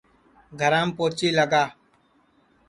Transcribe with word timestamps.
گھرام 0.59 0.89
پوچی 0.97 1.29
لگا 1.37 1.63